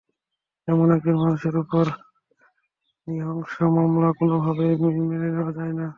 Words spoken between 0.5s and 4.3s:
এমন একজন মানুষের ওপর নৃশংস হামলা